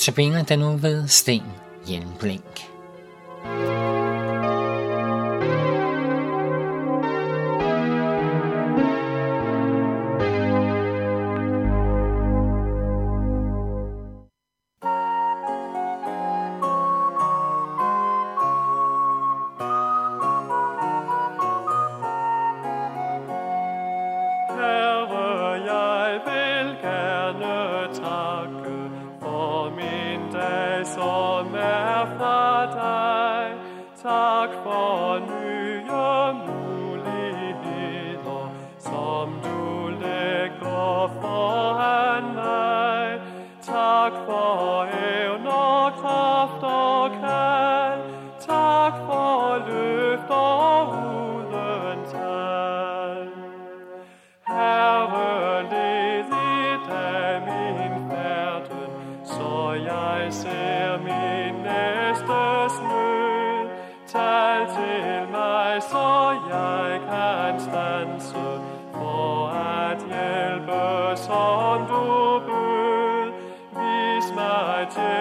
[0.00, 0.14] til
[0.48, 1.42] den nu ved Sten
[1.88, 2.69] Jen Blink.
[34.40, 35.49] Tag von mir.
[74.96, 75.19] Vi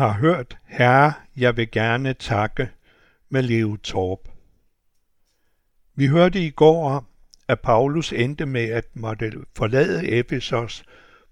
[0.00, 2.70] har hørt, Herre, jeg vil gerne takke
[3.28, 4.28] med Leo Torp.
[5.94, 7.06] Vi hørte i går om,
[7.48, 10.84] at Paulus endte med at måtte forlade Efesos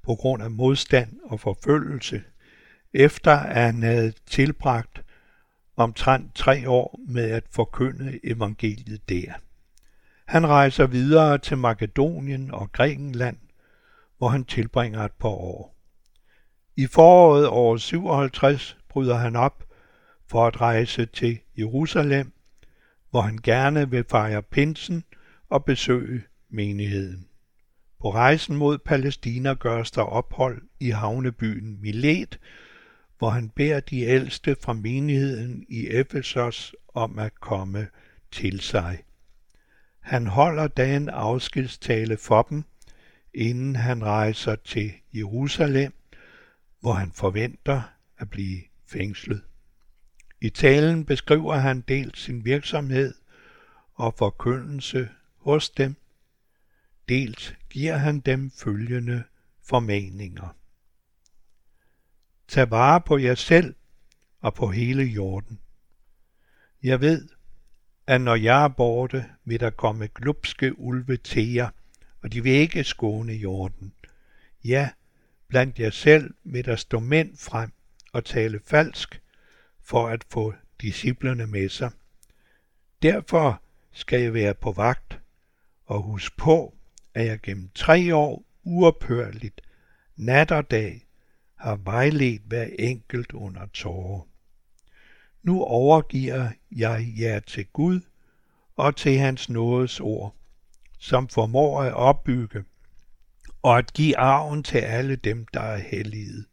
[0.02, 2.22] på grund af modstand og forfølgelse,
[2.94, 5.02] efter at han havde tilbragt
[5.76, 9.32] omtrent tre år med at forkynde evangeliet der.
[10.26, 13.36] Han rejser videre til Makedonien og Grækenland,
[14.18, 15.77] hvor han tilbringer et par år.
[16.78, 19.64] I foråret år 57 bryder han op
[20.26, 22.32] for at rejse til Jerusalem,
[23.10, 25.04] hvor han gerne vil fejre pinsen
[25.48, 27.28] og besøge menigheden.
[28.00, 32.38] På rejsen mod Palæstina gøres der ophold i havnebyen Milet,
[33.18, 37.88] hvor han beder de ældste fra menigheden i Efesos om at komme
[38.32, 38.98] til sig.
[40.00, 42.64] Han holder da en afskedstale for dem,
[43.34, 45.92] inden han rejser til Jerusalem,
[46.80, 47.82] hvor han forventer
[48.18, 49.42] at blive fængslet.
[50.40, 53.14] I talen beskriver han dels sin virksomhed
[53.94, 55.96] og forkyndelse hos dem,
[57.08, 59.24] dels giver han dem følgende
[59.62, 60.56] formaninger.
[62.48, 63.74] Tag vare på jer selv
[64.40, 65.60] og på hele jorden.
[66.82, 67.28] Jeg ved,
[68.06, 71.70] at når jeg er borte, vil der komme glupske ulve til jer,
[72.22, 73.92] og de vil ikke skåne jorden.
[74.64, 74.90] Ja,
[75.48, 77.72] blandt jer selv vil der stå mænd frem
[78.12, 79.22] og tale falsk
[79.82, 81.90] for at få disciplerne med sig.
[83.02, 83.62] Derfor
[83.92, 85.18] skal jeg være på vagt
[85.86, 86.74] og husk på,
[87.14, 89.60] at jeg gennem tre år uophørligt,
[90.16, 91.04] nat og dag,
[91.54, 94.28] har vejledt hver enkelt under tårer.
[95.42, 98.00] Nu overgiver jeg jer til Gud
[98.76, 100.34] og til hans nådes ord,
[100.98, 102.64] som formår at opbygge
[103.68, 106.44] og at give arven til alle dem, der er hellige.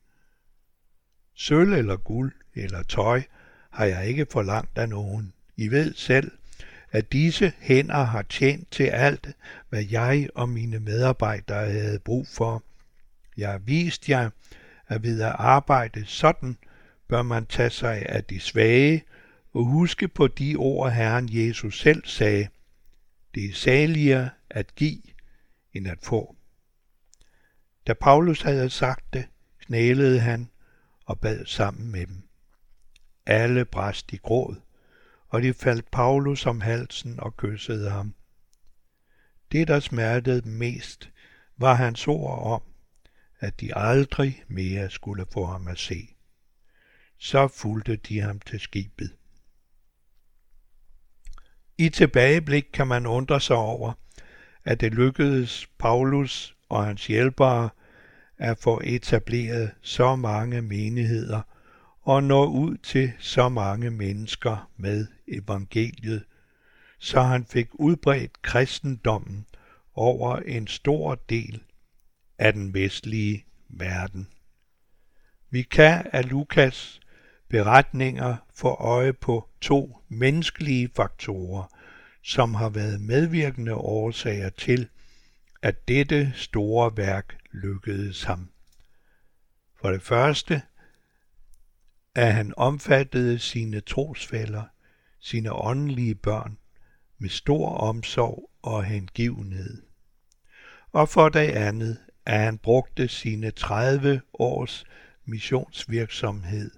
[1.36, 3.24] Sølv eller guld eller tøj
[3.70, 5.34] har jeg ikke forlangt af nogen.
[5.58, 6.32] I ved selv,
[6.92, 9.28] at disse hænder har tjent til alt,
[9.70, 12.64] hvad jeg og mine medarbejdere havde brug for.
[13.38, 14.30] Jeg har vist jer,
[14.88, 16.58] at ved at arbejde sådan,
[17.08, 19.04] bør man tage sig af de svage
[19.54, 22.48] og huske på de ord, Herren Jesus selv sagde.
[23.36, 25.02] Det er saligere at give,
[25.74, 26.36] end at få.
[27.88, 29.26] Da Paulus havde sagt det,
[29.60, 30.50] knælede han
[31.06, 32.30] og bad sammen med dem.
[33.26, 34.56] Alle bræst i gråd,
[35.28, 38.16] og de faldt Paulus om halsen og kyssede ham.
[39.52, 41.12] Det, der smertede dem mest,
[41.58, 42.62] var hans ord om,
[43.40, 46.16] at de aldrig mere skulle få ham at se.
[47.18, 49.16] Så fulgte de ham til skibet.
[51.78, 53.94] I tilbageblik kan man undre sig over,
[54.64, 57.70] at det lykkedes Paulus og hans hjælpere
[58.38, 61.42] at få etableret så mange menigheder
[62.02, 66.24] og nå ud til så mange mennesker med evangeliet,
[67.00, 69.46] så han fik udbredt kristendommen
[69.94, 71.62] over en stor del
[72.38, 74.28] af den vestlige verden.
[75.50, 77.00] Vi kan af Lukas
[77.50, 81.64] beretninger få øje på to menneskelige faktorer,
[82.24, 84.90] som har været medvirkende årsager til,
[85.66, 88.50] at dette store værk lykkedes ham.
[89.82, 90.62] For det første,
[92.16, 94.64] at han omfattede sine trosfælder,
[95.20, 96.58] sine åndelige børn,
[97.18, 99.82] med stor omsorg og hengivenhed.
[100.92, 104.86] Og for det andet, at han brugte sine 30 års
[105.26, 106.72] missionsvirksomhed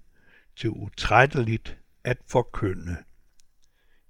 [0.55, 2.97] til utrætteligt at forkynde.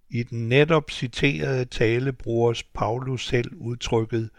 [0.09, 4.29] I den netop citerede tale bruges Paulus selv udtrykket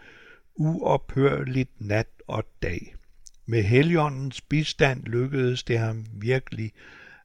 [0.59, 2.95] uophørligt nat og dag.
[3.45, 6.71] Med Helligåndens bistand lykkedes det ham virkelig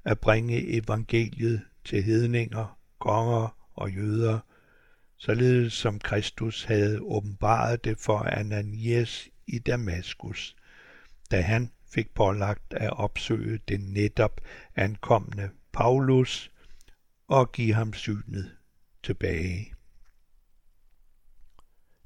[0.05, 4.39] at bringe evangeliet til hedninger, konger og jøder,
[5.17, 10.57] således som Kristus havde åbenbaret det for Ananias i Damaskus,
[11.31, 14.41] da han fik pålagt at opsøge den netop
[14.77, 16.51] ankomne Paulus
[17.29, 18.51] og give ham synet
[19.03, 19.74] tilbage.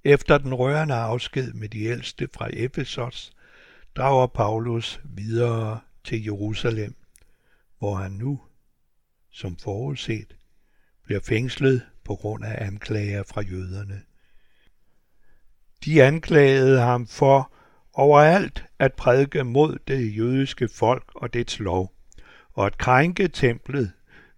[0.05, 3.33] Efter den rørende afsked med de ældste fra Efesos,
[3.97, 6.95] drager Paulus videre til Jerusalem,
[7.79, 8.41] hvor han nu,
[9.31, 10.37] som forudset,
[11.05, 14.03] bliver fængslet på grund af anklager fra jøderne.
[15.85, 17.53] De anklagede ham for
[17.93, 21.95] overalt at prædike mod det jødiske folk og dets lov,
[22.53, 23.93] og at krænke templet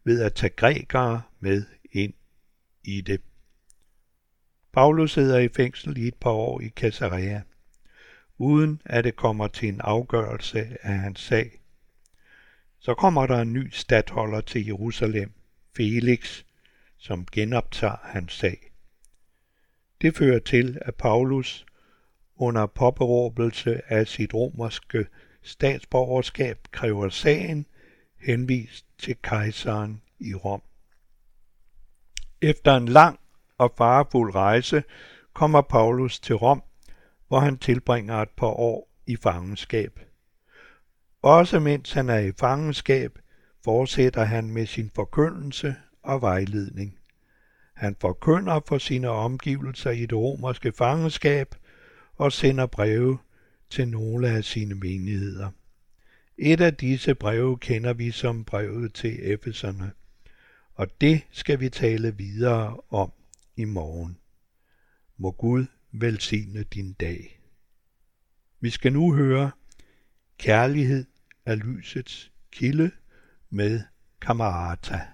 [0.04, 2.14] ved at tage grækere med ind
[2.84, 3.20] i det.
[4.72, 7.42] Paulus sidder i fængsel i et par år i Caesarea,
[8.38, 11.60] uden at det kommer til en afgørelse af hans sag.
[12.78, 15.32] Så kommer der en ny stadholder til Jerusalem,
[15.76, 16.42] Felix,
[16.98, 18.72] som genoptager hans sag.
[20.00, 21.66] Det fører til, at Paulus
[22.36, 25.06] under påberåbelse af sit romerske
[25.42, 27.66] statsborgerskab kræver sagen
[28.18, 30.62] henvist til kejseren i Rom.
[32.40, 33.19] Efter en lang
[33.60, 34.82] og farefuld rejse
[35.34, 36.62] kommer Paulus til Rom,
[37.28, 40.00] hvor han tilbringer et par år i fangenskab.
[41.22, 43.18] Også mens han er i fangenskab,
[43.64, 46.98] fortsætter han med sin forkyndelse og vejledning.
[47.74, 51.54] Han forkynder for sine omgivelser i det romerske fangenskab
[52.16, 53.18] og sender breve
[53.70, 55.50] til nogle af sine menigheder.
[56.38, 59.92] Et af disse breve kender vi som brevet til Efeserne,
[60.74, 63.12] og det skal vi tale videre om
[63.56, 64.18] i morgen.
[65.16, 67.40] Må Gud velsigne din dag.
[68.60, 69.50] Vi skal nu høre
[70.38, 71.04] Kærlighed
[71.46, 72.90] er lysets kilde
[73.50, 73.82] med
[74.20, 75.06] Kamarata.